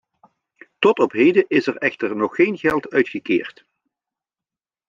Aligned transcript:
Tot 0.79 0.99
op 0.99 1.11
heden 1.11 1.45
is 1.47 1.67
er 1.67 1.77
echter 1.77 2.15
nog 2.15 2.35
geen 2.35 2.57
geld 2.57 2.89
uitgekeerd. 2.89 3.65